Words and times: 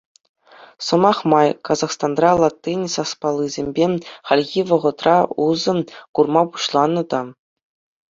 Сӑмах 0.85 1.19
май, 1.31 1.47
Казахстанра 1.67 2.31
латин 2.41 2.81
саспаллийӗсемпе 2.93 3.85
хальхи 4.27 4.61
вӑхӑтра 4.69 5.17
усӑ 5.45 5.73
курма 6.15 6.43
пуҫланӑ 6.55 7.03
та. 7.13 7.21